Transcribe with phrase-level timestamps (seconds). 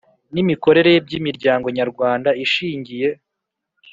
[0.33, 3.07] N imikorere by imiryango nyarwanda ishingiye